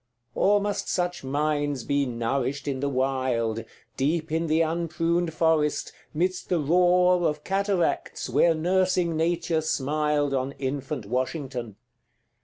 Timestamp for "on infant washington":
10.33-11.75